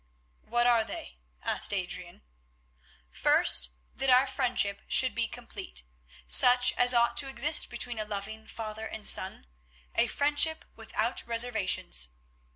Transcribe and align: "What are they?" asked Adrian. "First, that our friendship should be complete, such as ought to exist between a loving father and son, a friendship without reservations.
"What 0.41 0.65
are 0.65 0.83
they?" 0.83 1.19
asked 1.43 1.71
Adrian. 1.71 2.23
"First, 3.11 3.69
that 3.93 4.09
our 4.09 4.25
friendship 4.25 4.81
should 4.87 5.13
be 5.13 5.27
complete, 5.27 5.83
such 6.25 6.73
as 6.73 6.91
ought 6.91 7.15
to 7.17 7.27
exist 7.27 7.69
between 7.69 7.99
a 7.99 8.05
loving 8.05 8.47
father 8.47 8.87
and 8.87 9.05
son, 9.05 9.45
a 9.93 10.07
friendship 10.07 10.65
without 10.75 11.21
reservations. 11.27 12.09